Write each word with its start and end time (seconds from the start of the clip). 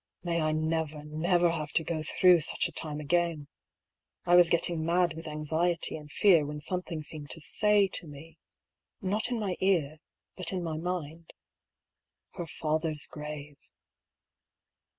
May 0.23 0.41
I 0.41 0.51
never, 0.51 1.03
never 1.03 1.51
have 1.51 1.73
to 1.73 1.83
go 1.83 2.01
through 2.01 2.39
such 2.39 2.67
a 2.67 2.71
time 2.71 2.99
again! 2.99 3.47
I 4.25 4.35
was 4.35 4.49
getting 4.49 4.83
mad 4.83 5.13
with 5.13 5.27
anxiety 5.27 5.95
and 5.95 6.11
fear 6.11 6.43
when 6.43 6.59
something 6.59 7.03
seemed 7.03 7.29
to 7.29 7.39
say 7.39 7.87
to 7.89 8.07
me— 8.07 8.39
not 9.03 9.29
in 9.29 9.39
my 9.39 9.57
ear, 9.59 9.99
but 10.35 10.51
in 10.51 10.63
my 10.63 10.77
mind:" 10.79 11.33
Her 12.35 12.47
father's 12.47 13.05
grave. 13.05 13.59